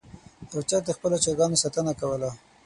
[0.51, 2.29] یو چرګ د خپلو چرګانو ساتنه کوله.